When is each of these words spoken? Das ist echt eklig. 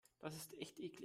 Das 0.19 0.35
ist 0.35 0.53
echt 0.59 0.79
eklig. 0.79 0.99